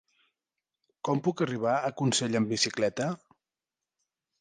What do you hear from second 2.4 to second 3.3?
amb bicicleta?